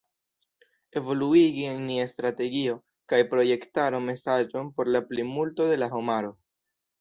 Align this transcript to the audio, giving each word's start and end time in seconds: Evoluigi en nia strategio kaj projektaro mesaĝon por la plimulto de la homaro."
Evoluigi 1.01 1.65
en 1.71 1.83
nia 1.89 2.07
strategio 2.13 2.73
kaj 3.13 3.19
projektaro 3.35 4.01
mesaĝon 4.07 4.73
por 4.81 4.91
la 4.97 5.03
plimulto 5.13 5.69
de 5.75 5.79
la 5.85 5.93
homaro." 5.99 6.35